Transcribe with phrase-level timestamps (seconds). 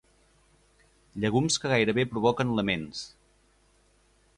[1.25, 3.09] Llegums que gairebé provoquen laments.